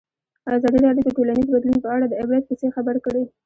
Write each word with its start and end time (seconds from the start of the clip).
ازادي 0.57 0.77
راډیو 0.85 1.05
د 1.05 1.09
ټولنیز 1.17 1.47
بدلون 1.53 1.77
په 1.83 1.89
اړه 1.95 2.05
د 2.07 2.13
عبرت 2.21 2.43
کیسې 2.49 2.67
خبر 2.75 2.95
کړي. 3.05 3.23